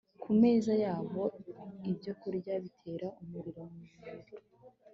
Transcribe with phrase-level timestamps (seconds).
[0.21, 1.23] ku meza yabo
[1.91, 4.33] ibyokurya bitera umuriro mu mubiri